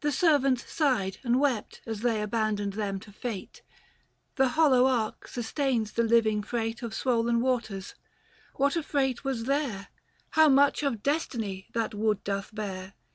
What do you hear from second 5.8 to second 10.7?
the living freight On swollen waters; what a freight was there— How